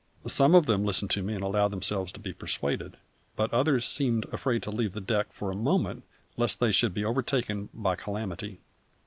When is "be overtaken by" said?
6.95-7.95